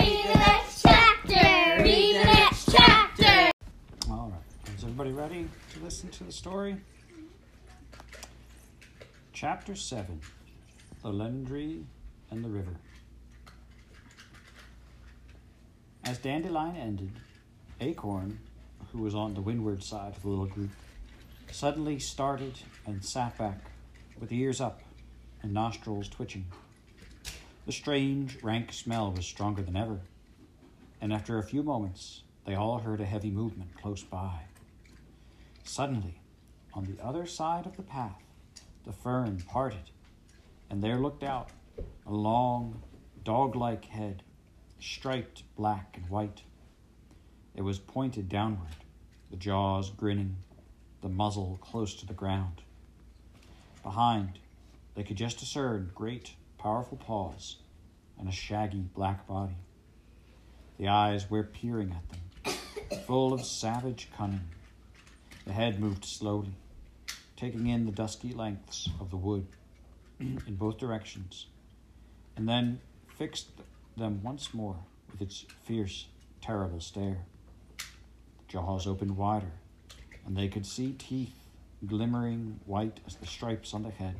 [0.00, 1.82] Read the next chapter.
[1.82, 3.50] Read the next chapter.
[4.10, 4.74] All right.
[4.74, 6.76] Is everybody ready to listen to the story?
[9.34, 10.18] Chapter 7
[11.02, 11.84] The Lendri
[12.30, 12.76] and the River.
[16.04, 17.12] As Dandelion ended,
[17.82, 18.38] Acorn,
[18.92, 20.70] who was on the windward side of the little group,
[21.50, 22.54] suddenly started
[22.86, 23.58] and sat back,
[24.18, 24.80] with ears up
[25.42, 26.46] and nostrils twitching.
[27.70, 30.00] The strange, rank smell was stronger than ever,
[31.00, 34.40] and after a few moments, they all heard a heavy movement close by.
[35.62, 36.20] Suddenly,
[36.74, 38.24] on the other side of the path,
[38.84, 39.92] the fern parted,
[40.68, 41.50] and there looked out
[42.04, 42.82] a long,
[43.22, 44.24] dog like head,
[44.80, 46.42] striped black and white.
[47.54, 48.84] It was pointed downward,
[49.30, 50.38] the jaws grinning,
[51.02, 52.62] the muzzle close to the ground.
[53.84, 54.40] Behind,
[54.96, 57.59] they could just discern great, powerful paws
[58.20, 59.56] and a shaggy black body.
[60.78, 64.48] The eyes were peering at them, full of savage cunning.
[65.46, 66.54] The head moved slowly,
[67.36, 69.46] taking in the dusky lengths of the wood
[70.20, 71.46] in both directions,
[72.36, 72.80] and then
[73.18, 73.48] fixed
[73.96, 74.76] them once more
[75.10, 76.06] with its fierce,
[76.40, 77.18] terrible stare.
[77.78, 77.84] The
[78.48, 79.52] jaws opened wider,
[80.26, 81.34] and they could see teeth
[81.86, 84.16] glimmering white as the stripes on the head.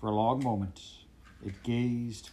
[0.00, 0.80] For a long moment,
[1.44, 2.30] it gazed,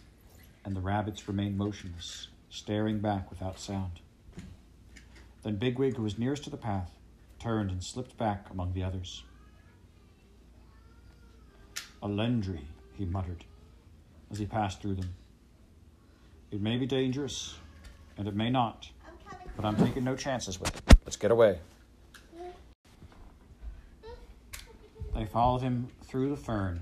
[0.66, 4.00] and the rabbits remained motionless, staring back without sound.
[5.44, 6.90] Then Bigwig, who was nearest to the path,
[7.38, 9.22] turned and slipped back among the others.
[12.02, 12.64] A Lendri,
[12.94, 13.44] he muttered
[14.32, 15.14] as he passed through them.
[16.50, 17.54] It may be dangerous,
[18.18, 18.88] and it may not,
[19.54, 20.82] but I'm taking no chances with it.
[21.04, 21.60] Let's get away.
[25.14, 26.80] They followed him through the fern,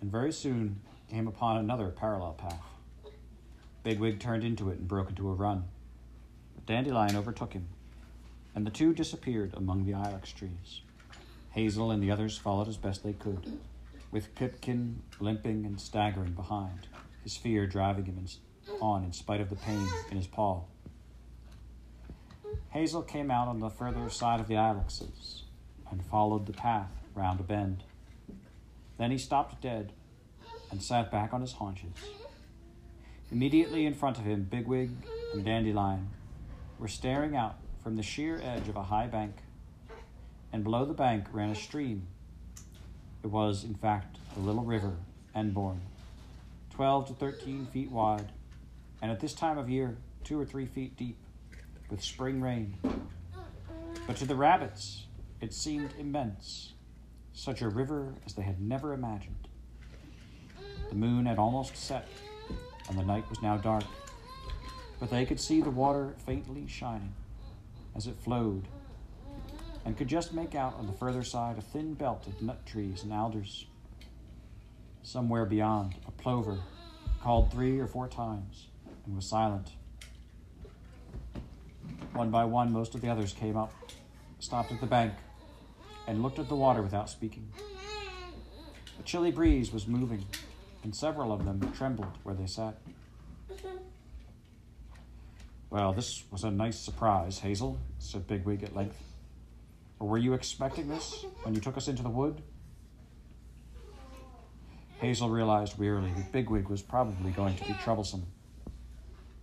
[0.00, 0.80] and very soon
[1.10, 2.73] came upon another parallel path.
[3.84, 5.64] Bigwig turned into it and broke into a run.
[6.54, 7.68] But Dandelion overtook him,
[8.54, 10.80] and the two disappeared among the ilex trees.
[11.50, 13.58] Hazel and the others followed as best they could,
[14.10, 16.88] with Pipkin limping and staggering behind,
[17.22, 18.26] his fear driving him
[18.80, 20.62] on in spite of the pain in his paw.
[22.70, 25.42] Hazel came out on the further side of the ilexes
[25.90, 27.84] and followed the path round a bend.
[28.96, 29.92] Then he stopped dead
[30.70, 31.92] and sat back on his haunches.
[33.32, 34.90] Immediately in front of him, Bigwig
[35.32, 36.08] and Dandelion
[36.78, 39.36] were staring out from the sheer edge of a high bank,
[40.52, 42.06] and below the bank ran a stream.
[43.22, 44.96] It was, in fact, a little river,
[45.34, 45.80] Enborne,
[46.70, 48.30] twelve to thirteen feet wide,
[49.02, 51.18] and at this time of year, two or three feet deep,
[51.90, 52.76] with spring rain.
[54.06, 55.06] But to the rabbits,
[55.40, 56.74] it seemed immense,
[57.32, 59.48] such a river as they had never imagined.
[60.88, 62.06] The moon had almost set,
[62.88, 63.84] and the night was now dark,
[65.00, 67.14] but they could see the water faintly shining
[67.96, 68.68] as it flowed,
[69.84, 73.02] and could just make out on the further side a thin belt of nut trees
[73.02, 73.66] and alders.
[75.02, 76.58] Somewhere beyond, a plover
[77.22, 78.68] called three or four times
[79.06, 79.72] and was silent.
[82.14, 83.72] One by one, most of the others came up,
[84.38, 85.12] stopped at the bank,
[86.06, 87.48] and looked at the water without speaking.
[88.98, 90.24] A chilly breeze was moving,
[90.84, 92.76] and several of them trembled where they sat.
[93.50, 93.78] Mm-hmm.
[95.70, 99.02] Well, this was a nice surprise, Hazel, said Bigwig at length.
[99.98, 102.42] Or were you expecting this when you took us into the wood?
[105.00, 108.26] Hazel realized wearily that Bigwig was probably going to be troublesome.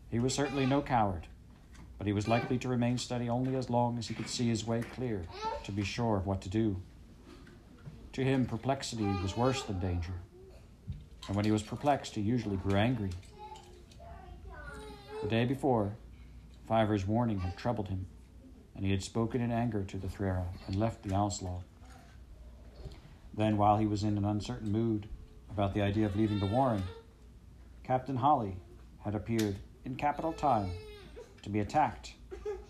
[0.09, 1.27] He was certainly no coward,
[1.97, 4.65] but he was likely to remain steady only as long as he could see his
[4.65, 5.25] way clear
[5.63, 6.81] to be sure of what to do.
[8.13, 10.13] To him, perplexity was worse than danger,
[11.27, 13.11] and when he was perplexed, he usually grew angry.
[15.21, 15.93] The day before,
[16.67, 18.07] Fiver's warning had troubled him,
[18.75, 21.61] and he had spoken in anger to the Threarah and left the Owsla.
[23.33, 25.07] Then, while he was in an uncertain mood
[25.49, 26.83] about the idea of leaving the Warren,
[27.83, 28.55] Captain Holly
[29.03, 30.71] had appeared in capital time
[31.43, 32.13] to be attacked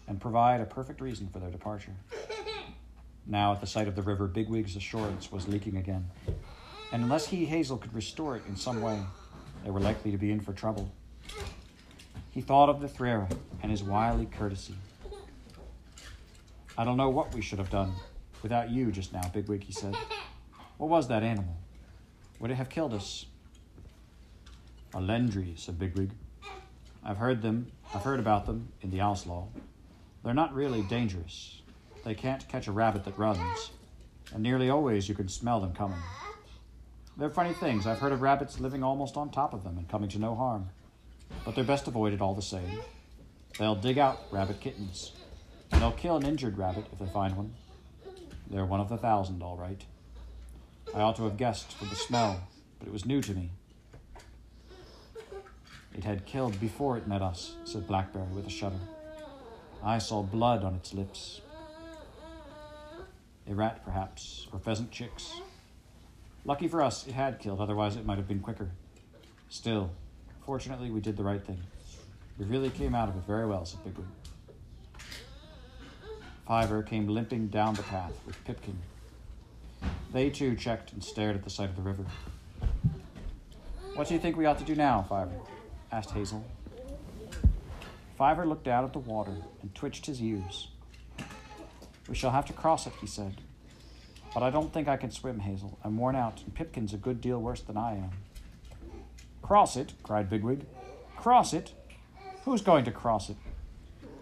[0.07, 1.95] and provide a perfect reason for their departure.
[3.25, 6.09] Now, at the sight of the river, Bigwig's assurance was leaking again,
[6.91, 8.99] and unless he, Hazel, could restore it in some way,
[9.63, 10.91] they were likely to be in for trouble.
[12.31, 14.75] He thought of the Threarah and his wily courtesy.
[16.77, 17.93] I don't know what we should have done
[18.41, 19.95] without you just now, Bigwig, he said.
[20.77, 21.55] What was that animal?
[22.39, 23.25] Would it have killed us?
[24.93, 26.11] A Lendri, said Bigwig.
[27.03, 29.47] I've heard them, I've heard about them in the Owsla.
[30.23, 31.61] They're not really dangerous.
[32.03, 33.71] They can't catch a rabbit that runs,
[34.33, 35.99] and nearly always you can smell them coming.
[37.21, 37.85] They're funny things.
[37.85, 40.71] I've heard of rabbits living almost on top of them and coming to no harm.
[41.45, 42.79] but they're best avoided all the same.
[43.59, 45.11] They'll dig out rabbit kittens,
[45.71, 47.53] and they'll kill an injured rabbit if they find one.
[48.49, 49.85] They're one of the thousand, all right.
[50.95, 52.41] I ought to have guessed from the smell,
[52.79, 53.51] but it was new to me.
[55.95, 58.79] It had killed before it met us, said Blackberry with a shudder.
[59.83, 61.41] I saw blood on its lips.
[63.47, 65.35] A rat, perhaps, or pheasant chicks.
[66.43, 68.69] Lucky for us, it had killed, otherwise, it might have been quicker.
[69.49, 69.91] Still,
[70.45, 71.59] fortunately, we did the right thing.
[72.39, 74.07] We really came out of it very well, said Bigwig.
[76.47, 78.77] Fiver came limping down the path with Pipkin.
[80.11, 82.05] They too checked and stared at the sight of the river.
[83.93, 85.31] What do you think we ought to do now, Fiver?
[85.91, 86.43] asked Hazel.
[88.17, 90.69] Fiver looked out at the water and twitched his ears.
[92.09, 93.41] We shall have to cross it, he said.
[94.33, 95.77] But I don't think I can swim, Hazel.
[95.83, 98.11] I'm worn out, and Pipkin's a good deal worse than I am.
[99.41, 99.93] Cross it?
[100.03, 100.65] cried Bigwig.
[101.17, 101.73] Cross it?
[102.45, 103.37] Who's going to cross it?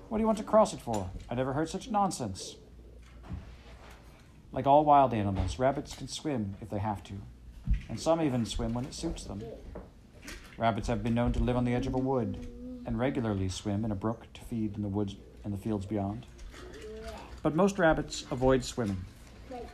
[0.10, 1.10] What do you want to cross it for?
[1.30, 2.56] I never heard such nonsense.
[4.52, 7.14] Like all wild animals, rabbits can swim if they have to,
[7.88, 9.44] and some even swim when it suits them.
[10.58, 12.48] Rabbits have been known to live on the edge of a wood
[12.88, 16.26] and regularly swim in a brook to feed in the woods and the fields beyond.
[17.44, 19.06] But most rabbits avoid swimming,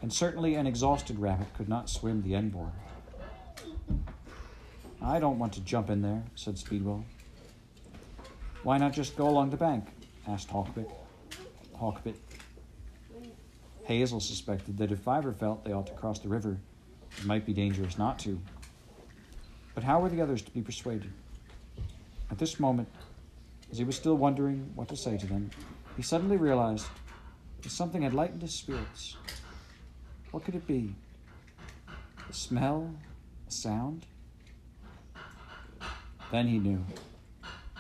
[0.02, 2.72] and certainly an exhausted rabbit could not swim the Enborne.
[5.02, 7.06] I don't want to jump in there, said Speedwell.
[8.64, 9.86] Why not just go along the bank?
[10.28, 10.92] asked Hawkbit.
[11.80, 12.16] Hawkbit.
[13.84, 16.58] Hazel suspected that if Fiver felt they ought to cross the river,
[17.18, 18.42] it might be dangerous not to.
[19.76, 21.12] But how were the others to be persuaded?
[22.32, 22.88] At this moment,
[23.72, 25.52] as he was still wondering what to say to them,
[25.96, 26.88] he suddenly realized
[27.62, 29.18] that something had lightened his spirits.
[30.36, 30.94] What could it be?
[32.30, 32.94] A smell?
[33.48, 34.06] A sound?
[36.30, 36.84] Then he knew.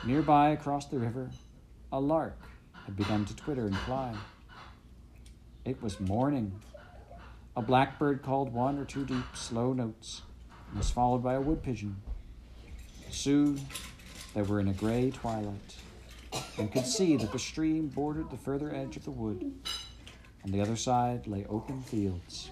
[0.06, 1.31] Nearby, across the river,
[1.92, 2.40] a lark
[2.86, 4.16] had begun to twitter and fly.
[5.66, 6.62] It was morning.
[7.57, 10.22] A blackbird called one or two deep, slow notes
[10.69, 11.98] and was followed by a wood pigeon.
[13.12, 13.60] Soon
[14.34, 15.75] they were in a gray twilight
[16.57, 19.52] and could see that the stream bordered the further edge of the wood.
[20.45, 22.51] On the other side lay open fields.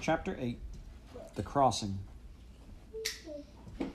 [0.00, 0.58] Chapter 8
[1.34, 1.98] The Crossing.
[3.78, 3.86] The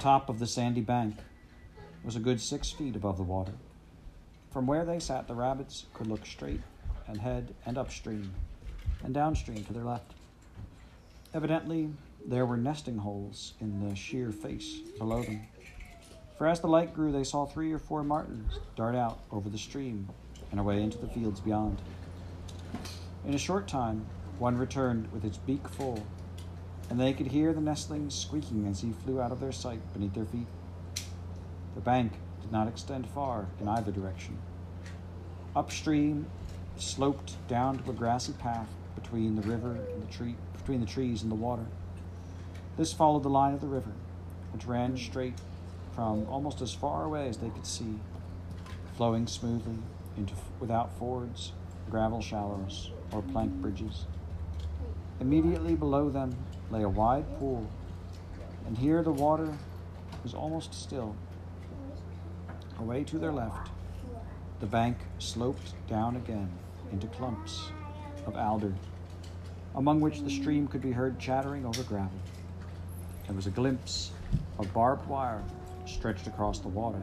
[0.00, 1.16] top of the sandy bank
[2.04, 3.52] was a good six feet above the water.
[4.52, 6.60] From where they sat, the rabbits could look straight
[7.06, 8.34] and head and upstream
[9.02, 10.12] and downstream to their left.
[11.32, 11.90] Evidently,
[12.26, 15.40] there were nesting holes in the sheer face below them.
[16.36, 19.58] For as the light grew, they saw three or four martins dart out over the
[19.58, 20.08] stream
[20.50, 21.78] and away into the fields beyond.
[23.26, 24.06] In a short time,
[24.38, 26.06] one returned with its beak full,
[26.90, 30.14] and they could hear the nestlings squeaking as he flew out of their sight beneath
[30.14, 30.46] their feet.
[31.74, 34.38] The bank did not extend far in either direction.
[35.56, 36.26] Upstream,
[36.76, 41.22] sloped down to a grassy path between the river and the tree, between the trees
[41.22, 41.66] and the water.
[42.78, 43.90] This followed the line of the river,
[44.52, 45.34] which ran straight
[45.96, 47.98] from almost as far away as they could see,
[48.96, 49.78] flowing smoothly
[50.16, 51.50] into without fords,
[51.90, 54.06] gravel shallows, or plank bridges.
[55.18, 56.36] Immediately below them
[56.70, 57.68] lay a wide pool,
[58.64, 59.52] and here the water
[60.22, 61.16] was almost still.
[62.78, 63.72] Away to their left,
[64.60, 66.48] the bank sloped down again
[66.92, 67.72] into clumps
[68.24, 68.72] of alder,
[69.74, 72.20] among which the stream could be heard chattering over gravel.
[73.28, 74.10] There was a glimpse
[74.58, 75.42] of barbed wire
[75.84, 77.02] stretched across the water,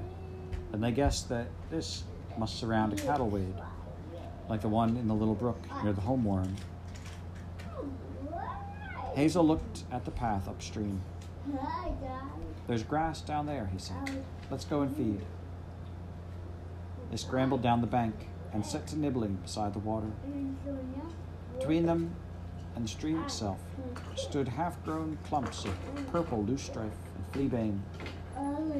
[0.73, 2.03] and they guessed that this
[2.35, 3.53] must surround a cattle wade,
[4.49, 6.55] like the one in the little brook near the home warren.
[9.13, 10.99] Hazel looked at the path upstream.
[12.67, 14.25] There's grass down there, he said.
[14.49, 15.21] Let's go and feed.
[17.11, 18.15] They scrambled down the bank
[18.51, 20.11] and set to nibbling beside the water.
[21.59, 22.15] Between them
[22.75, 23.59] and the stream itself
[24.15, 25.73] stood half grown clumps of
[26.11, 27.79] purple loosestrife and fleabane,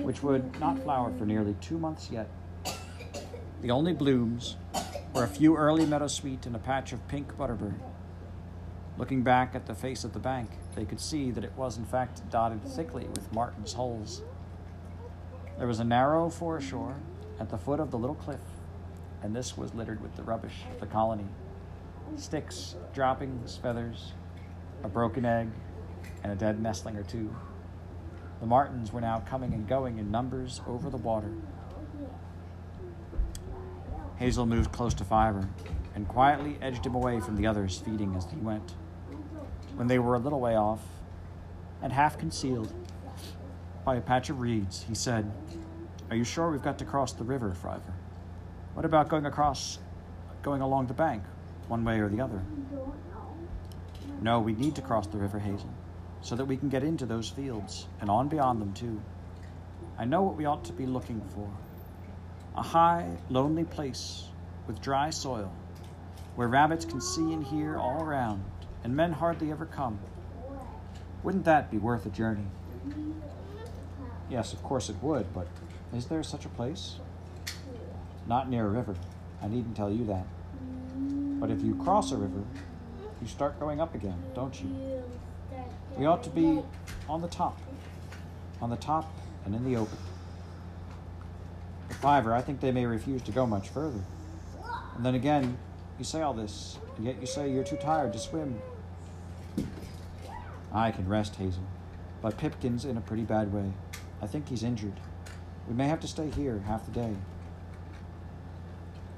[0.04, 2.30] which would not flower for nearly two months yet.
[3.62, 4.58] The only blooms
[5.14, 7.74] were a few early meadowsweet and a patch of pink butterbur.
[8.98, 11.86] Looking back at the face of the bank, they could see that it was in
[11.86, 14.22] fact dotted thickly with martins' holes.
[15.58, 16.98] There was a narrow foreshore
[17.40, 18.40] at the foot of the little cliff,
[19.24, 21.28] and this was littered with the rubbish of the colony
[22.16, 24.14] sticks, droppings, feathers,
[24.84, 25.50] a broken egg,
[26.24, 27.36] and a dead nestling or two.
[28.40, 31.32] The martins were now coming and going in numbers over the water.
[34.18, 35.50] Hazel moved close to Fiver
[35.94, 38.76] and quietly edged him away from the others feeding as he went.
[39.76, 40.82] When they were a little way off,
[41.82, 42.74] and half concealed
[43.84, 45.32] by a patch of reeds, he said,
[46.10, 47.94] Are you sure we've got to cross the river, Fiver?
[48.74, 49.80] What about going across,
[50.42, 51.24] going along the bank,
[51.68, 52.42] one way or the other?
[54.22, 55.70] No, we need to cross the river, Hazel,
[56.22, 59.02] so that we can get into those fields, and on beyond them, too.
[59.98, 61.50] I know what we ought to be looking for
[62.56, 64.30] a high, lonely place
[64.66, 65.52] with dry soil,
[66.36, 68.44] where rabbits can see and hear all around,
[68.84, 70.00] and men hardly ever come.
[71.24, 72.46] Wouldn't that be worth a journey?
[74.30, 75.48] Yes, of course it would, but
[75.94, 76.96] is there such a place?
[78.28, 78.96] Not near a river.
[79.42, 80.26] I needn't tell you that.
[81.40, 82.44] But if you cross a river,
[83.22, 85.04] you start going up again, don't you?
[85.98, 86.62] We ought to be
[87.08, 87.60] on the top.
[88.62, 89.14] On the top
[89.46, 89.98] and in the open.
[91.88, 94.00] But Fiver, I think they may refuse to go much further.
[94.96, 95.58] And then again,
[96.00, 98.62] you say all this, and yet you say you're too tired to swim.
[100.74, 101.64] I can rest, Hazel.
[102.22, 103.72] But Pipkin's in a pretty bad way.
[104.22, 105.00] I think he's injured.
[105.68, 107.16] We may have to stay here half the day.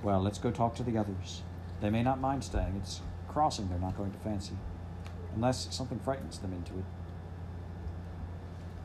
[0.04, 1.42] Well, let's go talk to the others.
[1.82, 2.80] They may not mind staying.
[2.82, 4.56] It's crossing they're not going to fancy.
[5.36, 6.86] Unless something frightens them into it.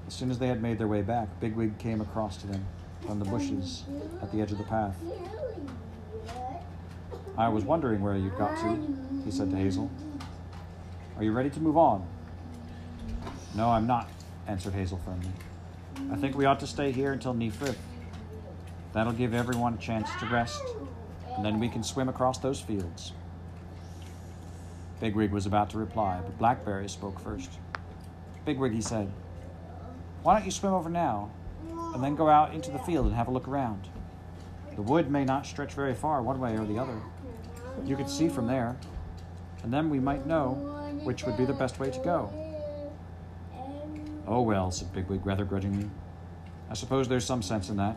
[0.06, 2.66] As soon as they had made their way back, Bigwig came across to them
[3.06, 3.84] from the bushes
[4.20, 4.96] at the edge of the path.
[7.37, 8.78] I was wondering where you'd got to,
[9.25, 9.90] he said to Hazel.
[11.16, 12.06] Are you ready to move on?
[13.54, 14.08] No, I'm not,
[14.46, 15.30] answered Hazel firmly.
[16.12, 17.78] I think we ought to stay here until ni-Frith.
[18.92, 20.62] That'll give everyone a chance to rest,
[21.36, 23.12] and then we can swim across those fields.
[25.00, 27.50] Big Bigwig was about to reply, but Blackberry spoke first.
[28.44, 29.10] Bigwig, he said,
[30.22, 31.32] why don't you swim over now,
[31.94, 33.88] and then go out into the field and have a look around?
[34.76, 36.96] The wood may not stretch very far one way or the other.
[37.84, 38.76] You could see from there,
[39.64, 40.52] and then we might know
[41.02, 42.32] which would be the best way to go.
[44.28, 45.90] Oh well, said Bigwig rather grudgingly.
[46.70, 47.96] I suppose there's some sense in that.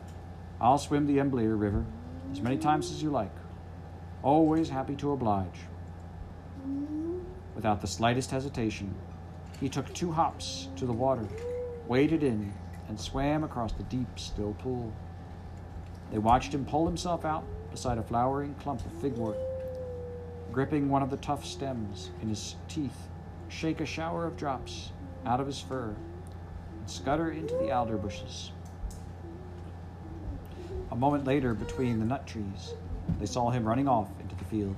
[0.60, 1.86] I'll swim the Embleer River
[2.32, 3.32] as many times as you like.
[4.24, 5.62] Always happy to oblige.
[7.56, 8.94] Without the slightest hesitation,
[9.60, 11.28] he took two hops to the water,
[11.88, 12.54] waded in,
[12.88, 14.92] and swam across the deep, still pool.
[16.12, 19.38] They watched him pull himself out beside a flowering clump of figwort,
[20.52, 23.08] gripping one of the tough stems in his teeth,
[23.48, 24.92] shake a shower of drops
[25.26, 25.96] out of his fur,
[26.80, 28.52] and scutter into the alder bushes.
[30.92, 32.74] A moment later, between the nut trees,
[33.20, 34.78] they saw him running off into the field.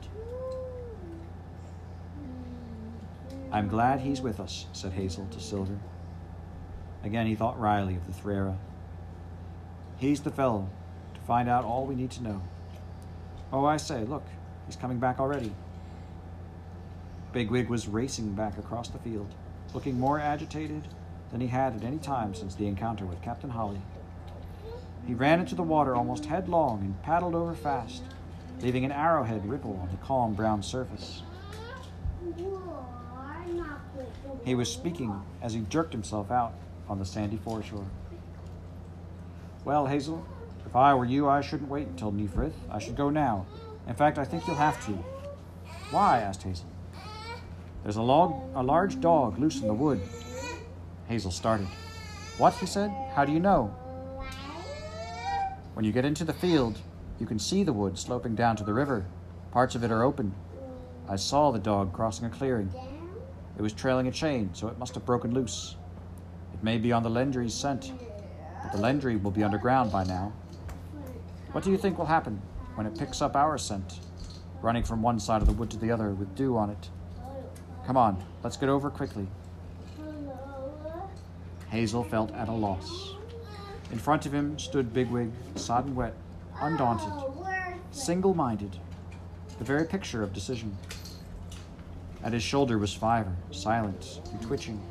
[3.51, 5.79] I'm glad he's with us, said Hazel to Silver.
[7.03, 8.57] Again, he thought wryly of the Threarah.
[9.97, 10.69] He's the fellow
[11.13, 12.41] to find out all we need to know.
[13.51, 14.25] Oh, I say, look,
[14.65, 15.53] he's coming back already.
[17.31, 19.33] Bigwig was racing back across the field,
[19.73, 20.87] looking more agitated
[21.31, 23.81] than he had at any time since the encounter with Captain Holly.
[25.07, 28.03] He ran into the water almost headlong and paddled over fast,
[28.61, 31.23] leaving an arrowhead ripple on the calm brown surface.
[34.43, 36.53] He was speaking as he jerked himself out
[36.89, 37.85] on the sandy foreshore.
[39.63, 40.25] Well, Hazel,
[40.65, 42.55] if I were you, I shouldn't wait until ni-Frith.
[42.69, 43.45] I should go now.
[43.87, 44.91] In fact, I think you'll have to.
[45.91, 46.19] Why?
[46.19, 46.67] asked Hazel.
[47.83, 50.01] There's a, log, a large dog loose in the wood.
[51.07, 51.67] Hazel started.
[52.37, 52.53] What?
[52.55, 52.91] he said.
[53.13, 53.73] How do you know?
[55.77, 56.79] When you get into the field,
[57.19, 59.05] you can see the wood sloping down to the river.
[59.51, 60.34] Parts of it are open.
[61.07, 62.74] I saw the dog crossing a clearing.
[63.55, 65.75] It was trailing a chain, so it must have broken loose.
[66.51, 67.93] It may be on the Lendri's scent,
[68.63, 70.34] but the Lendri will be underground by now.
[71.51, 72.41] What do you think will happen
[72.74, 74.00] when it picks up our scent,
[74.63, 76.89] running from one side of the wood to the other with dew on it?
[77.86, 79.27] Come on, let's get over quickly.
[81.69, 83.16] Hazel felt at a loss.
[83.91, 86.13] In front of him stood Bigwig, sodden wet,
[86.60, 87.13] undaunted,
[87.91, 88.77] single minded,
[89.58, 90.77] the very picture of decision.
[92.24, 94.82] At his shoulder was Fiver, silent and twitching.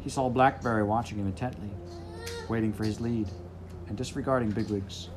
[0.00, 1.70] He saw Blackberry watching him intently,
[2.48, 3.28] waiting for his lead,
[3.88, 5.10] and disregarding Bigwig's.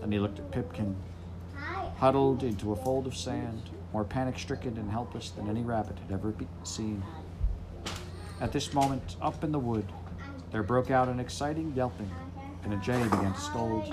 [0.00, 0.94] Then he looked at Pipkin,
[1.96, 6.12] huddled into a fold of sand, more panic stricken and helpless than any rabbit had
[6.12, 7.02] ever seen.
[8.40, 9.86] At this moment, up in the wood,
[10.54, 12.08] there broke out an exciting yelping,
[12.62, 13.92] and a jay began to scold.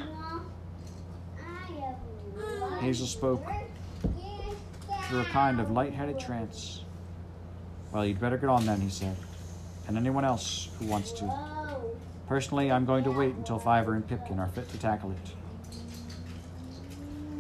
[2.80, 3.44] Hazel spoke
[5.08, 6.84] through a kind of light-headed trance.
[7.92, 9.18] Well, you'd better get on then, he said,
[9.88, 11.34] and anyone else who wants to.
[12.28, 15.18] Personally, I'm going to wait until Fiver and Pipkin are fit to tackle it.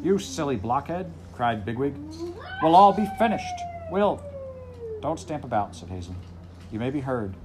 [0.03, 1.93] You silly blockhead, cried Bigwig.
[2.63, 3.45] We'll all be finished.
[3.91, 4.19] We'll.
[4.99, 6.15] Don't stamp about, said Hazel.
[6.71, 7.35] You may be heard.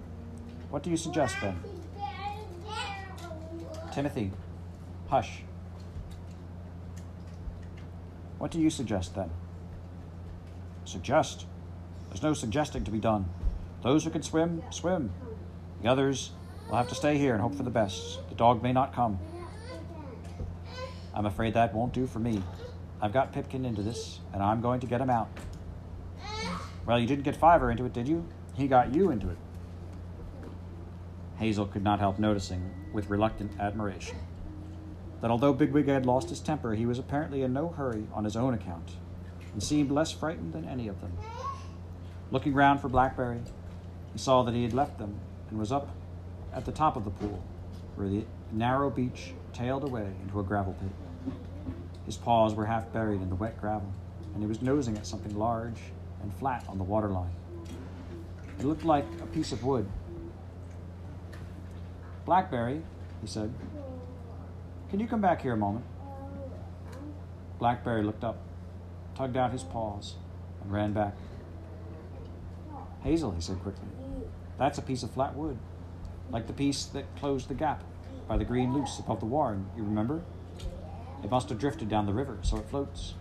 [0.77, 1.59] What do you suggest, then?
[3.95, 4.31] Timothy,
[5.09, 5.41] hush.
[8.37, 9.31] What do you suggest, then?
[10.85, 11.47] Suggest?
[12.11, 13.25] There's no suggesting to be done.
[13.83, 15.15] Those who can swim, swim.
[15.81, 16.33] The others
[16.69, 18.29] will have to stay here and hope for the best.
[18.29, 19.19] The dog may not come.
[21.15, 22.43] I'm afraid that won't do for me.
[23.01, 25.31] I've got Pipkin into this, and I'm going to get him out.
[26.85, 28.29] Well, you didn't get Fiver into it, did you?
[28.53, 29.39] He got you into it.
[31.39, 34.19] Hazel could not help noticing, with reluctant admiration,
[35.21, 38.37] that although Bigwig had lost his temper, he was apparently in no hurry on his
[38.37, 38.93] own account,
[39.53, 41.13] and seemed less frightened than any of them.
[42.31, 43.41] Looking round for Blackberry,
[44.13, 45.19] he saw that he had left them
[45.51, 45.91] and was up
[46.53, 47.43] at the top of the pool,
[47.97, 51.35] where the narrow beach tailed away into a gravel pit.
[52.07, 53.93] His paws were half buried in the wet gravel,
[54.33, 55.81] and he was nosing at something large
[56.23, 57.35] and flat on the waterline.
[58.59, 59.87] It looked like a piece of wood.
[62.27, 62.83] Blackberry,
[63.21, 63.55] he said,
[64.91, 65.85] can you come back here a moment?
[67.59, 68.37] Blackberry looked up,
[69.15, 70.15] tugged out his paws,
[70.63, 71.15] and ran back.
[73.03, 73.89] Hazel, he said quickly,
[74.59, 75.57] that's a piece of flat wood,
[76.31, 77.85] like the piece that closed the gap
[78.27, 80.23] by the green luce above the warren, you remember?
[81.23, 83.15] It must have drifted down the river, so it floats.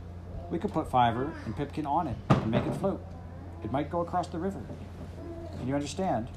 [0.49, 3.03] We could put Fiver and Pipkin on it and make it float.
[3.63, 4.61] It might go across the river.
[5.57, 6.27] Can you understand?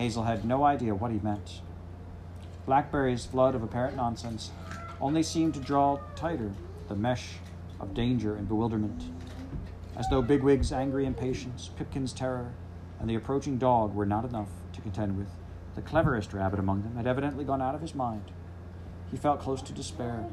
[0.00, 1.60] Hazel had no idea what he meant.
[2.64, 4.50] Blackberry's flood of apparent nonsense
[4.98, 6.52] only seemed to draw tighter
[6.88, 7.34] the mesh
[7.80, 9.02] of danger and bewilderment,
[9.98, 12.50] as though Bigwig's angry impatience, Pipkin's terror,
[12.98, 15.28] and the approaching dog were not enough to contend with.
[15.74, 18.30] The cleverest rabbit among them had evidently gone out of his mind.
[19.10, 20.24] He felt close to despair.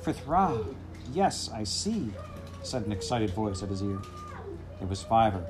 [0.00, 0.76] Frithra,
[1.12, 2.12] yes, I see,
[2.62, 4.00] said an excited voice at his ear.
[4.80, 5.44] It was Fiver.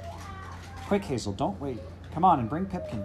[0.87, 1.81] Quick, Hazel, don't wait.
[2.15, 3.05] Come on and bring Pipkin.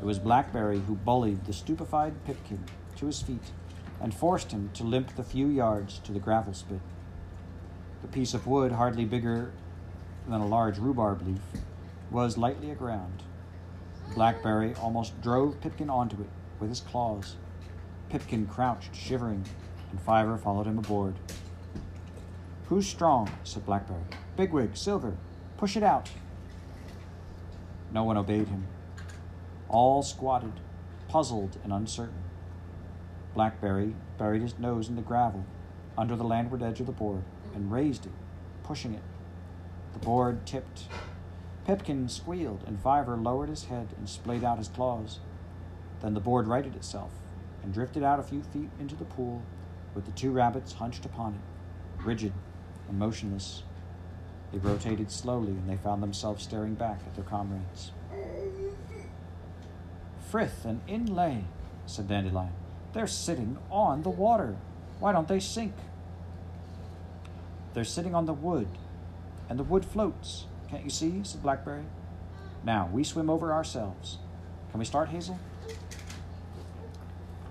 [0.00, 2.58] It was Blackberry who bullied the stupefied Pipkin
[2.96, 3.52] to his feet
[4.00, 6.80] and forced him to limp the few yards to the gravel spit.
[8.02, 9.52] The piece of wood, hardly bigger
[10.28, 11.62] than a large rhubarb leaf,
[12.10, 13.22] was lightly aground.
[14.12, 17.36] Blackberry almost drove Pipkin onto it with his claws.
[18.10, 19.44] Pipkin crouched, shivering,
[19.92, 21.14] and Fiver followed him aboard.
[22.68, 23.30] Who's strong?
[23.44, 24.02] said Blackberry.
[24.36, 25.16] Bigwig, Silver,
[25.56, 26.10] push it out.
[27.92, 28.66] No one obeyed him.
[29.68, 30.52] All squatted,
[31.08, 32.22] puzzled and uncertain.
[33.34, 35.44] Blackberry buried his nose in the gravel
[35.96, 37.22] under the landward edge of the board
[37.54, 38.12] and raised it,
[38.62, 39.02] pushing it.
[39.92, 40.84] The board tipped.
[41.66, 45.20] Pipkin squealed, and Fiver lowered his head and splayed out his claws.
[46.00, 47.10] Then the board righted itself
[47.62, 49.42] and drifted out a few feet into the pool
[49.94, 52.32] with the two rabbits hunched upon it, rigid
[52.88, 53.62] and motionless.
[54.52, 57.92] They rotated slowly and they found themselves staring back at their comrades.
[60.28, 61.44] Frith and Inlé,
[61.86, 62.52] said Dandelion.
[62.92, 64.56] They're sitting on the water.
[64.98, 65.74] Why don't they sink?
[67.74, 68.68] They're sitting on the wood,
[69.50, 70.46] and the wood floats.
[70.70, 71.20] Can't you see?
[71.22, 71.84] said Blackberry.
[72.64, 74.18] Now, we swim over ourselves.
[74.70, 75.38] Can we start, Hazel?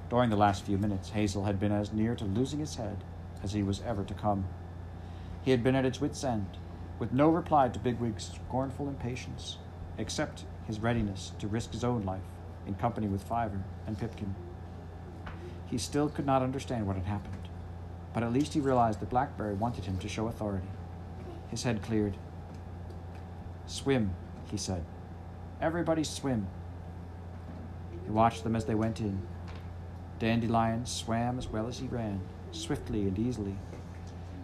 [0.09, 2.97] During the last few minutes, Hazel had been as near to losing his head
[3.43, 4.45] as he was ever to come.
[5.43, 6.57] He had been at its wits' end,
[6.99, 9.57] with no reply to Bigwig's scornful impatience,
[9.97, 12.21] except his readiness to risk his own life
[12.65, 14.33] in company with Fiver and Pipkin.
[15.65, 17.49] He still could not understand what had happened,
[18.13, 20.67] but at least he realized that Blackberry wanted him to show authority.
[21.49, 22.17] His head cleared.
[23.65, 24.11] Swim,
[24.49, 24.85] he said.
[25.61, 26.47] Everybody swim.
[28.05, 29.21] He watched them as they went in.
[30.19, 33.55] Dandelion swam as well as he ran, swiftly and easily.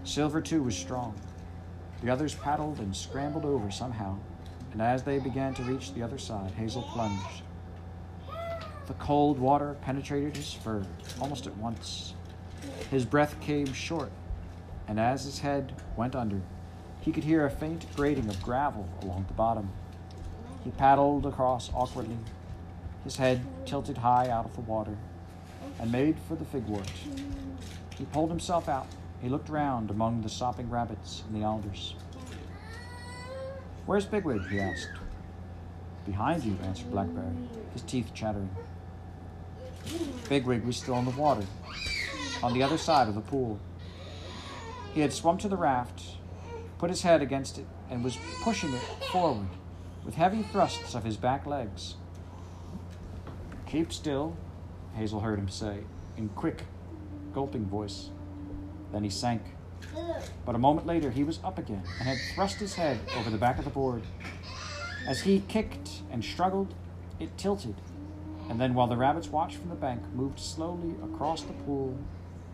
[0.04, 1.16] Silver, too, was strong.
[2.02, 4.18] The others paddled and scrambled over somehow,
[4.72, 7.44] and as they began to reach the other side, Hazel plunged.
[8.88, 10.86] The cold water penetrated his fur
[11.20, 12.14] almost at once.
[12.90, 14.12] His breath came short,
[14.88, 16.42] and as his head went under,
[17.02, 19.70] he could hear a faint grating of gravel along the bottom.
[20.64, 22.18] He paddled across awkwardly,
[23.04, 24.98] his head tilted high out of the water,
[25.80, 26.92] and made for the figwort.
[27.98, 28.88] He pulled himself out.
[29.22, 31.96] He looked round among the sopping rabbits and the alders.
[33.86, 34.48] Where's Bigwig?
[34.48, 34.90] he asked.
[36.06, 37.36] Behind you, answered Blackberry,
[37.74, 38.50] his teeth chattering.
[40.28, 41.46] Bigwig was still in the water,
[42.42, 43.60] on the other side of the pool.
[44.94, 46.02] He had swum to the raft,
[46.80, 48.82] put his head against it, and was pushing it
[49.12, 49.48] forward
[50.04, 51.96] with heavy thrusts of his back legs.
[53.68, 54.36] Keep still,
[54.96, 55.80] Hazel heard him say,
[56.18, 56.64] in quick,
[57.34, 58.10] gulping voice.
[58.92, 59.42] Then he sank.
[60.46, 63.38] But a moment later, he was up again and had thrust his head over the
[63.38, 64.04] back of the board.
[65.08, 66.74] As he kicked and struggled,
[67.20, 67.76] it tilted,
[68.50, 71.98] and then, while the rabbits watched from the bank, moved slowly across the pool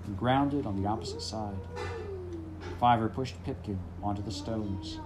[0.05, 1.55] and grounded on the opposite side.
[2.79, 4.99] Fiver pushed Pipkin onto the stones,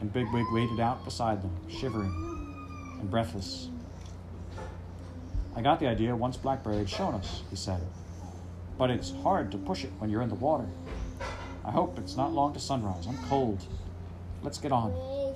[0.00, 2.12] and Bigwig waded out beside them, shivering
[3.00, 3.68] and breathless.
[5.54, 7.80] I got the idea once Blackberry had shown us, he said.
[8.78, 10.66] But it's hard to push it when you're in the water.
[11.64, 13.06] I hope it's not long to sunrise.
[13.06, 13.64] I'm cold.
[14.42, 15.34] Let's get on.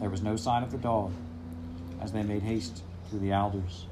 [0.00, 1.12] There was no sign of the dog
[2.00, 3.86] as they made haste through the alders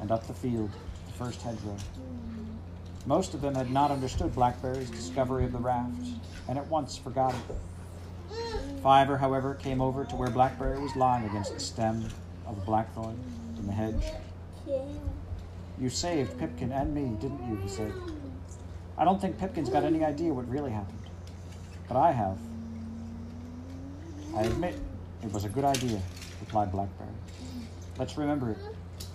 [0.00, 1.76] and up the field to the first hedgerow.
[3.06, 6.08] Most of them had not understood Blackberry's discovery of the raft
[6.48, 8.40] and at once forgot it.
[8.82, 12.06] Fiver, however, came over to where Blackberry was lying against the stem
[12.46, 13.18] of a blackthorn
[13.58, 14.04] in the hedge.
[15.80, 17.56] You saved Pipkin and me, didn't you?
[17.56, 17.92] he said.
[18.96, 20.98] I don't think Pipkin's got any idea what really happened,
[21.86, 22.36] but I have.
[24.36, 24.74] I admit
[25.22, 26.00] it was a good idea,
[26.40, 27.10] replied Blackberry.
[27.96, 28.58] Let's remember it.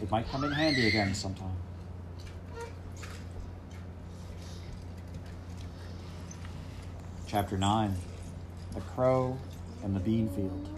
[0.02, 1.56] It might come in handy again sometime.
[7.28, 7.96] Chapter 9
[8.74, 9.38] The Crow
[9.84, 10.70] and the Bean Field.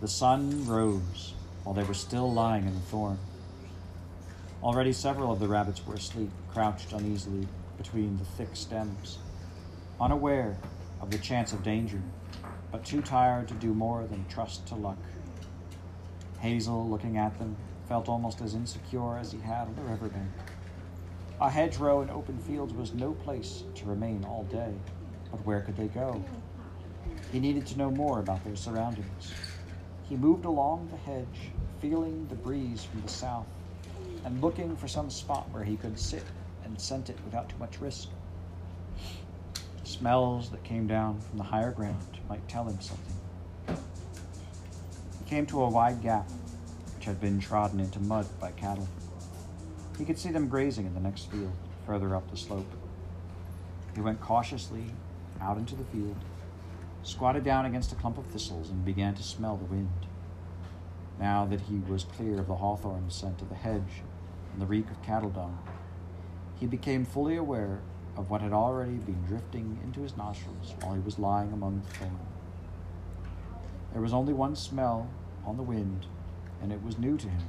[0.00, 3.18] The sun rose while they were still lying in the thorn.
[4.62, 9.18] Already several of the rabbits were asleep, crouched uneasily between the thick stems,
[10.00, 10.58] unaware
[11.00, 12.02] of the chance of danger,
[12.72, 14.98] but too tired to do more than trust to luck.
[16.40, 20.30] Hazel, looking at them, felt almost as insecure as he had on the riverbank.
[21.40, 24.74] A hedgerow in open fields was no place to remain all day,
[25.30, 26.20] but where could they go?
[27.30, 29.36] He needed to know more about their surroundings.
[30.08, 33.46] He moved along the hedge, feeling the breeze from the south,
[34.28, 36.22] and looking for some spot where he could sit
[36.62, 38.10] and scent it without too much risk.
[39.82, 43.16] The Smells that came down from the higher ground might tell him something.
[45.18, 46.30] He came to a wide gap
[46.94, 48.86] which had been trodden into mud by cattle.
[49.96, 52.70] He could see them grazing in the next field, further up the slope.
[53.94, 54.90] He went cautiously
[55.40, 56.18] out into the field,
[57.02, 59.88] squatted down against a clump of thistles, and began to smell the wind.
[61.18, 64.02] Now that he was clear of the hawthorn scent of the hedge
[64.58, 65.56] and the reek of cattle dung,
[66.58, 67.78] he became fully aware
[68.16, 71.94] of what had already been drifting into his nostrils while he was lying among the
[71.94, 72.18] thorn.
[73.92, 75.08] There was only one smell
[75.46, 76.06] on the wind,
[76.60, 77.42] and it was new to him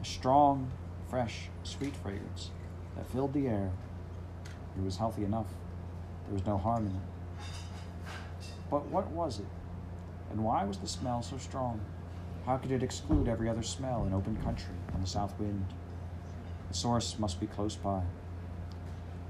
[0.00, 0.70] a strong,
[1.10, 2.50] fresh, sweet fragrance
[2.96, 3.70] that filled the air.
[4.78, 5.48] It was healthy enough,
[6.24, 7.46] there was no harm in it.
[8.70, 9.46] But what was it?
[10.30, 11.82] And why was the smell so strong?
[12.46, 15.66] How could it exclude every other smell in open country on the south wind?
[16.68, 18.02] The source must be close by.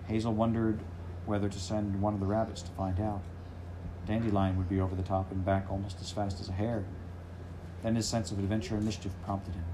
[0.06, 0.80] Hazel wondered
[1.26, 3.22] whether to send one of the rabbits to find out.
[4.06, 6.84] Dandelion would be over the top and back almost as fast as a hare.
[7.82, 9.64] Then his sense of adventure and mischief prompted him.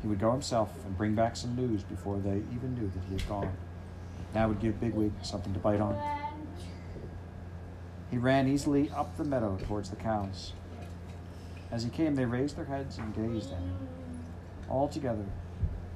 [0.00, 3.14] He would go himself and bring back some news before they even knew that he
[3.14, 3.52] had gone.
[4.32, 5.98] That would give Bigwig something to bite on.
[8.10, 10.52] He ran easily up the meadow towards the cows.
[11.70, 13.88] As he came, they raised their heads and gazed at him,
[14.68, 15.24] all together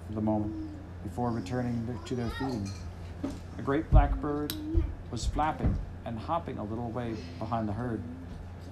[0.07, 0.68] for the moment
[1.03, 2.71] before returning to their feeding.
[3.59, 4.53] A great blackbird
[5.11, 8.03] was flapping and hopping a little way behind the herd.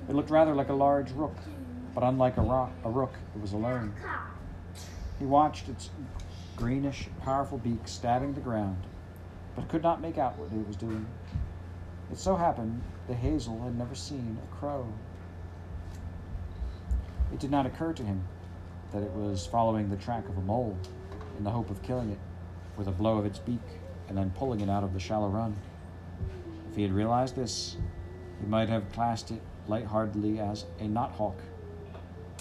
[0.08, 1.36] It looked rather like a large rook,
[1.94, 3.92] but unlike a, a rook, it was alone.
[5.18, 5.90] He watched its
[6.56, 8.82] greenish, powerful beak stabbing the ground,
[9.54, 11.06] but could not make out what it was doing.
[12.10, 14.86] It so happened that Hazel had never seen a crow.
[17.32, 18.22] It did not occur to him
[18.92, 20.78] that it was following the track of a mole
[21.38, 22.18] in the hope of killing it
[22.76, 23.60] with a blow of its beak
[24.08, 25.56] and then pulling it out of the shallow run.
[26.70, 27.76] If he had realized this,
[28.40, 31.36] he might have classed it lightheartedly as a knothawk,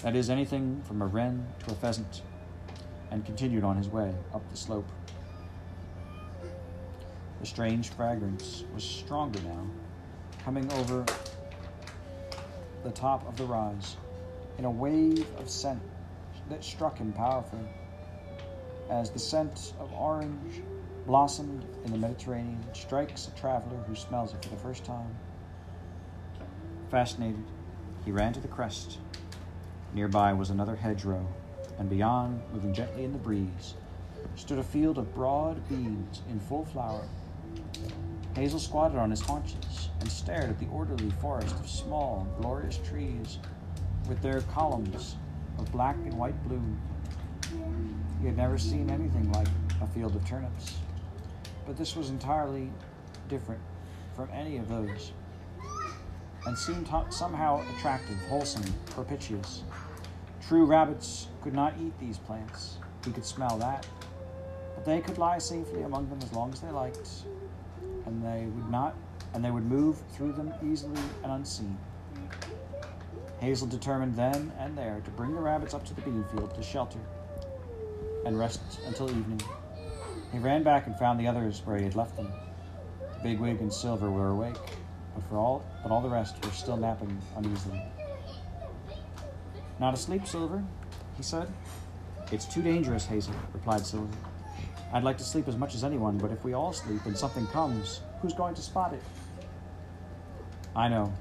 [0.02, 2.22] that is, anything from a wren to a pheasant,
[3.10, 4.88] and continued on his way up the slope.
[7.40, 9.66] The strange fragrance was stronger now,
[10.44, 11.04] coming over
[12.84, 13.96] the top of the rise
[14.58, 15.80] in a wave of scent
[16.48, 17.66] that struck him powerfully,
[18.90, 20.62] as the scent of orange
[21.06, 25.14] blossomed in the Mediterranean strikes a traveler who smells it for the first time.
[26.90, 27.44] Fascinated,
[28.04, 28.98] he ran to the crest.
[29.94, 31.26] Nearby was another hedgerow,
[31.78, 33.74] and beyond, moving gently in the breeze,
[34.34, 37.06] stood a field of broad beans in full flower.
[38.34, 43.38] Hazel squatted on his haunches and stared at the orderly forest of small, glorious trees
[44.08, 45.16] with their columns
[45.58, 46.78] of black and white bloom.
[48.20, 49.48] He had never seen anything like
[49.82, 50.78] a field of turnips.
[51.66, 52.70] But this was entirely
[53.28, 53.60] different
[54.14, 55.12] from any of those,
[56.46, 59.62] and seemed ho- somehow attractive, wholesome, propitious.
[60.46, 62.78] True rabbits could not eat these plants.
[63.04, 63.86] He could smell that.
[64.74, 67.08] But they could lie safely among them as long as they liked,
[68.06, 68.94] and they would not
[69.34, 71.76] and they would move through them easily and unseen.
[73.38, 76.62] Hazel determined then and there to bring the rabbits up to the bean field to
[76.62, 77.00] shelter
[78.26, 79.40] and rest until evening.
[80.32, 82.30] He ran back and found the others where he had left them.
[83.22, 84.56] Bigwig and Silver were awake,
[85.14, 87.82] but for all but all the rest were still napping uneasily.
[89.78, 90.62] Not asleep, Silver,
[91.16, 91.48] he said.
[92.32, 94.16] It's too dangerous, Hazel, replied Silver.
[94.92, 97.46] I'd like to sleep as much as anyone, but if we all sleep and something
[97.48, 99.02] comes, who's going to spot it?
[100.74, 101.12] I know.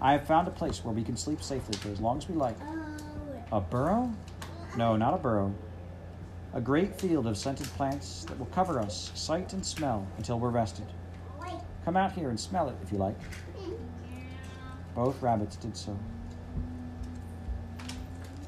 [0.00, 2.34] I have found a place where we can sleep safely for as long as we
[2.34, 2.56] like.
[2.62, 3.58] Oh.
[3.58, 4.12] A burrow?
[4.76, 5.54] No, not a burrow.
[6.54, 10.50] A great field of scented plants that will cover us, sight and smell, until we're
[10.50, 10.84] rested.
[11.86, 13.18] Come out here and smell it if you like.
[14.94, 15.98] Both rabbits did so.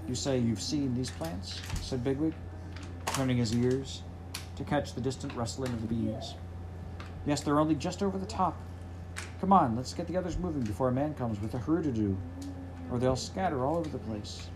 [0.07, 1.63] You say you've seen these plants?
[1.81, 2.35] said Bigwig,
[3.07, 4.03] turning his ears
[4.57, 6.35] to catch the distant rustling of the bees.
[7.25, 8.61] Yes, they're only just over the top.
[9.41, 11.91] Come on, let's get the others moving before a man comes with a herd to
[11.91, 12.19] do,
[12.91, 14.49] or they'll scatter all over the place.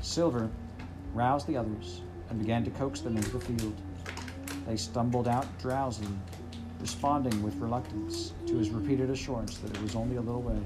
[0.00, 0.48] Silver
[1.14, 3.74] roused the others and began to coax them into the field.
[4.66, 6.08] They stumbled out drowsily,
[6.80, 10.60] responding with reluctance to his repeated assurance that it was only a little way.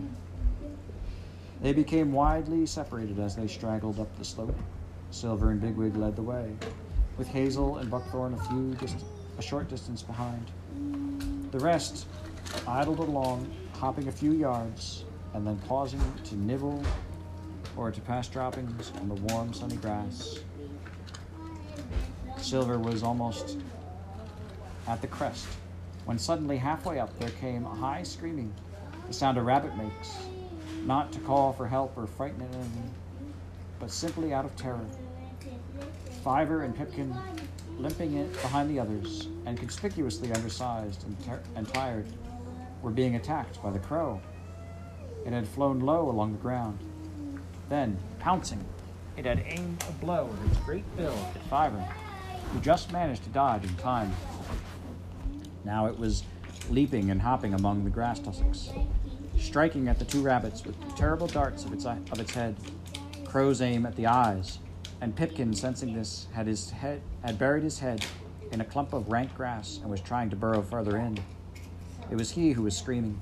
[1.63, 4.59] They became widely separated as they straggled up the slope.
[5.13, 6.51] Silver and Bigwig led the way,
[7.17, 9.05] with Hazel and Buckthorn a few dist-
[9.39, 10.51] a short distance behind.
[11.53, 12.07] The rest
[12.67, 16.83] idled along, hopping a few yards, and then pausing to nibble
[17.77, 20.41] or to pass droppings on the warm, sunny grass.
[22.39, 23.59] Silver was almost
[24.89, 25.47] at the crest
[26.05, 28.53] when suddenly, halfway up, there came a high screaming,
[29.07, 30.17] the sound a rabbit makes,
[30.85, 32.91] not to call for help or frighten an enemy,
[33.79, 34.85] but simply out of terror.
[36.25, 37.17] Fiver and Pipkin,
[37.79, 42.07] limping it behind the others, and conspicuously undersized and, ter- and tired,
[42.83, 44.21] were being attacked by the crow.
[45.25, 46.81] It had flown low along the ground.
[47.73, 48.63] Then, pouncing,
[49.17, 51.83] it had aimed a blow with its great bill at Fiver,
[52.53, 54.15] who just managed to dodge in time.
[55.65, 56.23] Now it was
[56.69, 58.69] leaping and hopping among the grass tussocks,
[59.39, 62.57] striking at the two rabbits with terrible darts of its, of its head.
[63.25, 64.59] Crow's aim at the eyes,
[65.01, 68.05] and Pipkin, sensing this, had his head had buried his head
[68.51, 71.19] in a clump of rank grass and was trying to burrow further in.
[72.11, 73.19] It was he who was screaming.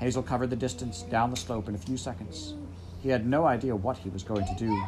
[0.00, 2.54] Hazel covered the distance down the slope in a few seconds.
[3.02, 4.84] He had no idea what he was going to do,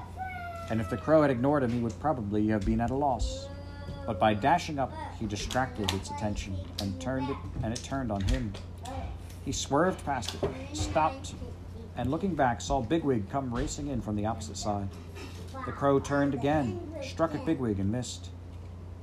[0.68, 3.48] and if the crow had ignored him, he would probably have been at a loss.
[4.06, 8.20] But by dashing up, he distracted its attention and turned it, and it turned on
[8.22, 8.52] him.
[9.44, 11.34] He swerved past it, stopped,
[11.96, 14.88] and looking back, saw Bigwig come racing in from the opposite side.
[15.64, 18.30] The crow turned again, struck at Bigwig, and missed.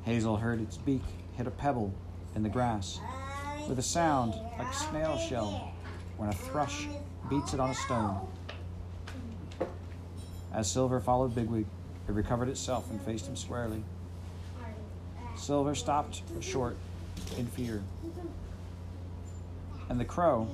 [0.04, 1.04] Hazel heard its beak
[1.36, 1.94] hit a pebble
[2.36, 3.00] in the grass,
[3.68, 5.72] with a sound like a snail shell
[6.18, 6.88] when a thrush
[7.30, 8.28] beats it on a stone.
[10.54, 11.66] As Silver followed Bigwig,
[12.08, 13.84] it recovered itself and faced him squarely.
[15.36, 16.76] Silver stopped short
[17.38, 17.84] in fear,
[19.90, 20.48] and the crow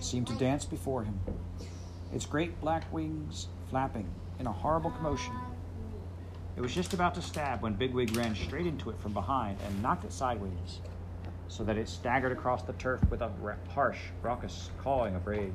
[0.00, 1.20] seemed to dance before him,
[2.12, 4.08] its great black wings flapping
[4.40, 5.34] in a horrible commotion.
[6.56, 9.82] It was just about to stab when Bigwig ran straight into it from behind and
[9.82, 10.80] knocked it sideways,
[11.48, 13.30] so that it staggered across the turf with a
[13.68, 15.52] harsh, raucous cawing of rage.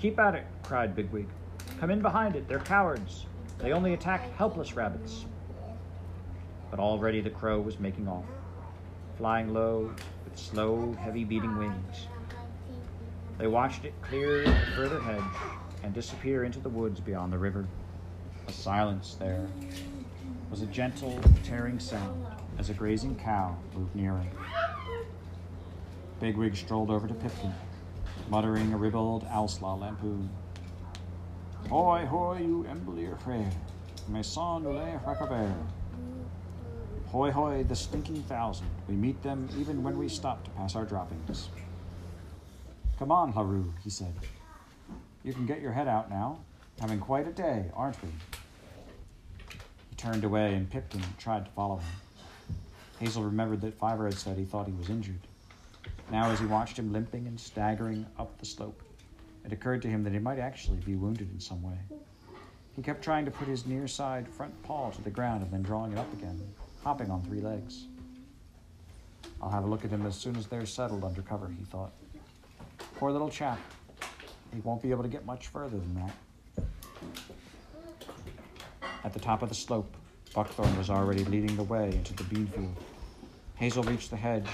[0.00, 1.26] Keep at it, cried Bigwig.
[1.80, 2.48] Come in behind it.
[2.48, 3.26] They're cowards.
[3.58, 5.26] They only attack helpless rabbits.
[6.70, 8.24] But already the crow was making off,
[9.16, 12.08] flying low with slow, heavy beating wings.
[13.38, 15.22] They watched it clear the further hedge
[15.84, 17.64] and disappear into the woods beyond the river.
[18.48, 19.46] A silence there
[20.50, 22.26] was a gentle, tearing sound
[22.58, 24.26] as a grazing cow moved nearer.
[26.20, 27.54] Bigwig strolled over to Pipkin,
[28.28, 30.28] muttering a ribald Owsla lampoon.
[31.66, 33.50] Hoy, hoy, you Embolier frere,
[34.08, 35.54] Maison de la Racabere.
[37.08, 38.68] Hoy, hoy, the stinking thousand.
[38.88, 41.50] We meet them even when we stop to pass our droppings.
[42.98, 44.14] Come on, Hlao-roo, he said.
[45.24, 46.38] You can get your head out now.
[46.80, 48.08] Having quite a day, aren't we?
[49.90, 52.56] He turned away, and Pipkin tried to follow him.
[52.98, 55.20] Hazel remembered that Fiver had said he thought he was injured.
[56.10, 58.82] Now, as he watched him limping and staggering up the slope,
[59.48, 61.78] it occurred to him that he might actually be wounded in some way.
[62.76, 65.62] He kept trying to put his near side front paw to the ground and then
[65.62, 66.38] drawing it up again,
[66.84, 67.86] hopping on three legs.
[69.40, 71.92] I'll have a look at him as soon as they're settled under cover, he thought.
[72.96, 73.58] Poor little chap.
[74.52, 76.14] He won't be able to get much further than that.
[79.02, 79.96] At the top of the slope,
[80.34, 82.76] Buckthorn was already leading the way into the bean field.
[83.54, 84.46] Hazel reached the hedge,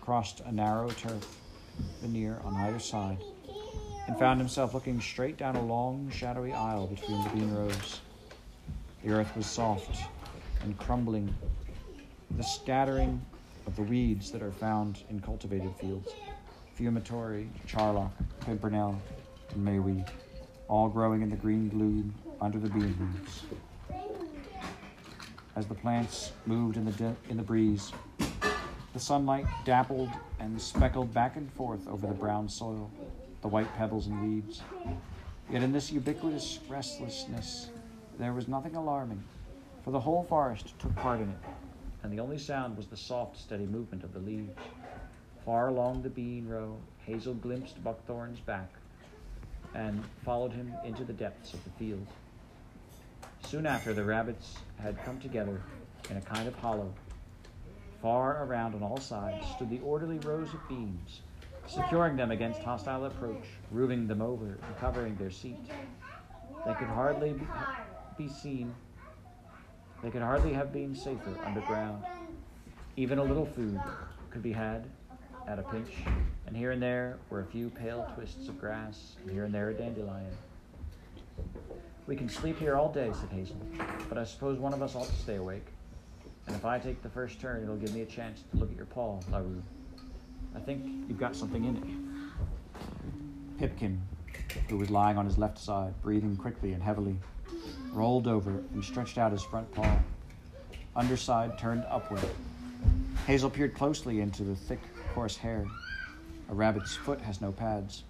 [0.00, 1.36] crossed a narrow turf
[2.00, 3.18] veneer on either side,
[4.08, 8.00] and found himself looking straight down a long, shadowy aisle between the bean rows.
[9.04, 10.00] The earth was soft
[10.62, 11.32] and crumbling,
[12.36, 13.24] the scattering
[13.66, 16.14] of the weeds that are found in cultivated fields
[16.76, 18.98] fumitory, charlock, pimpernel,
[19.50, 20.08] and mayweed,
[20.68, 23.42] all growing in the green gloom under the bean leaves.
[25.56, 27.92] As the plants moved in the, di- in the breeze,
[28.94, 32.90] the sunlight dappled and speckled back and forth over the brown soil,
[33.48, 34.60] the white pebbles and weeds.
[35.50, 37.70] Yet in this ubiquitous restlessness,
[38.18, 39.24] there was nothing alarming,
[39.82, 41.38] for the whole forest took part in it,
[42.02, 44.50] and the only sound was the soft, steady movement of the leaves.
[45.46, 48.68] Far along the bean row, Hazel glimpsed Buckthorn's back
[49.74, 52.06] and followed him into the depths of the field.
[53.46, 55.62] Soon after, the rabbits had come together
[56.10, 56.92] in a kind of hollow.
[58.02, 61.22] Far around on all sides stood the orderly rows of beams,
[61.68, 65.70] securing them against hostile approach, roofing them over, and covering their seat.
[66.66, 67.34] They could hardly
[68.16, 68.74] be, seen.
[70.02, 72.02] They could hardly have been safer underground.
[72.96, 73.80] Even a little food
[74.30, 74.86] could be had
[75.46, 75.92] at a pinch,
[76.46, 79.70] and here and there were a few pale twists of grass, and here and there
[79.70, 80.30] a dandelion.
[82.06, 83.60] We can sleep here all day, said Hazel,
[84.08, 85.66] but I suppose one of us ought to stay awake.
[86.46, 88.76] And if I take the first turn, it'll give me a chance to look at
[88.76, 89.62] your paw, Hlao-roo.
[90.54, 93.58] I think you've got something in it.
[93.58, 94.00] Pipkin,
[94.68, 97.16] who was lying on his left side, breathing quickly and heavily,
[97.92, 99.98] rolled over and stretched out his front paw,
[100.94, 102.24] underside turned upward.
[103.26, 104.80] Hazel peered closely into the thick,
[105.14, 105.66] coarse hair.
[106.50, 108.04] A rabbit's foot has no pads.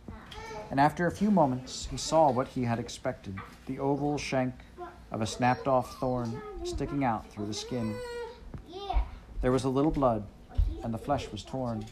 [0.70, 4.54] And after a few moments, he saw what he had expected the oval shank
[5.10, 7.94] of a snapped off thorn sticking out through the skin.
[9.40, 10.24] There was a little blood,
[10.82, 11.84] and the flesh was torn.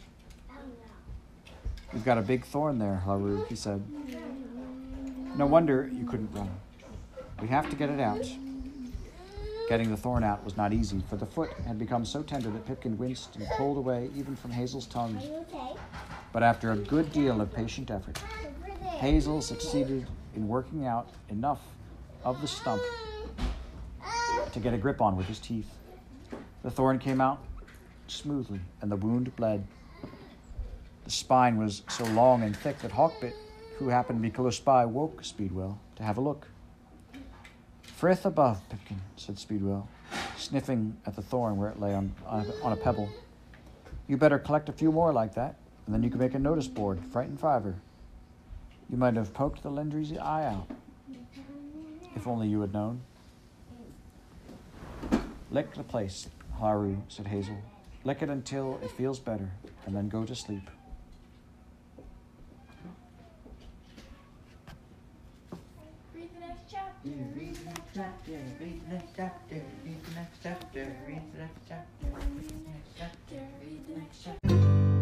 [1.93, 3.83] You've got a big thorn there, Hlao-roo, he said.
[5.37, 6.51] No wonder you couldn't run.
[7.41, 8.25] We have to get it out.
[9.69, 12.67] Getting the thorn out was not easy, for the foot had become so tender that
[12.67, 15.21] Pipkin winced and pulled away even from Hazel's tongue.
[16.33, 18.19] But after a good deal of patient effort,
[18.99, 21.61] Hazel succeeded in working out enough
[22.25, 22.83] of the stump
[24.53, 25.71] to get a grip on with his teeth.
[26.63, 27.43] The thorn came out
[28.07, 29.67] smoothly, and the wound bled.
[31.07, 33.33] The spine was so long and thick that Hawkbit,
[33.79, 36.49] who happened to be close by, woke Speedwell to have a look.
[37.83, 39.89] Frith above, Pipkin, said Speedwell,
[40.37, 43.09] sniffing at the thorn where it lay on, on, a, pebble.
[44.09, 45.55] You better collect a few more like that,
[45.87, 47.77] and then you can make a notice board, frighten Fiver.
[48.91, 50.69] You might have poked the Lendri's eye out.
[52.17, 53.01] If only you had known.
[55.53, 56.29] Lick the place,
[56.61, 57.63] Hlao-roo, said Hazel.
[58.03, 59.53] Lick it until it feels better,
[59.87, 60.69] and then go to sleep.
[66.15, 66.71] Read the next
[67.07, 67.39] chapter.
[67.39, 67.57] Read
[67.95, 72.71] chapter, read the next chapter, read the next chapter, read the next chapter, read the
[72.71, 74.96] next chapter, read the next chapter.